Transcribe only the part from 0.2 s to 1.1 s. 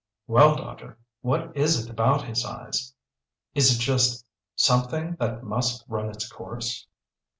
"Well, doctor,